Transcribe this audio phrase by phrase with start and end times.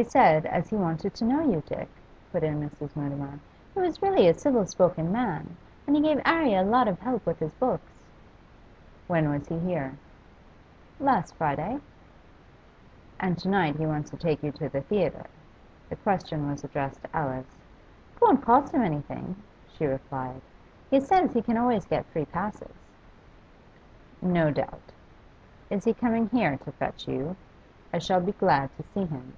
[0.00, 1.88] 'He said as he wanted to know you, Dick,'
[2.30, 2.94] put in Mrs.
[2.94, 3.40] Mutimer.
[3.72, 5.56] 'He was really a civil spoken man,
[5.86, 7.96] and he gave 'Arry a lot of help with his books.'
[9.06, 9.96] 'When was he here?'
[11.00, 11.80] 'Last Friday.'
[13.18, 15.28] 'And to night he wants to take you to the theatre?'
[15.88, 17.56] The question was addressed to Alice.
[18.16, 19.36] 'It won't cost him anything,'
[19.66, 20.42] she replied.
[20.90, 22.68] 'He says he can always get free passes.'
[24.20, 24.92] 'No doubt.
[25.70, 27.34] Is he coming here to fetch you?
[27.94, 29.32] I shall be glad to see him.